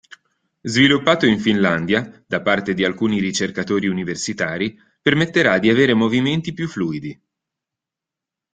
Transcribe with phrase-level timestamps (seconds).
[0.63, 7.21] Sviluppato in Finlandia, da parte di alcuni ricercatori universitari, permetterà di avere movimenti più fluidi.